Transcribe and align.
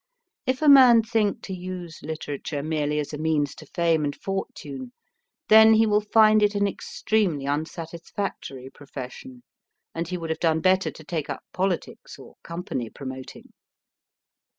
If 0.47 0.63
a 0.63 0.67
man 0.67 1.03
think 1.03 1.43
to 1.43 1.53
use 1.53 2.01
literature 2.01 2.63
merely 2.63 2.97
as 2.97 3.13
a 3.13 3.19
means 3.19 3.53
to 3.53 3.67
fame 3.67 4.03
and 4.03 4.15
fortune, 4.15 4.93
then 5.47 5.75
he 5.75 5.85
will 5.85 6.01
find 6.01 6.41
it 6.41 6.55
an 6.55 6.67
extremely 6.67 7.45
unsatisfactory 7.45 8.71
profession, 8.73 9.43
and 9.93 10.07
he 10.07 10.17
would 10.17 10.31
have 10.31 10.39
done 10.39 10.59
better 10.59 10.89
to 10.89 11.03
take 11.03 11.29
up 11.29 11.43
politics 11.53 12.17
or 12.17 12.33
company 12.43 12.89
promoting. 12.89 13.53